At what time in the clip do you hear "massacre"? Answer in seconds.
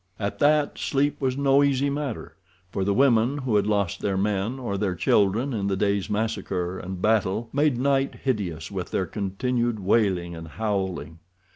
6.09-6.79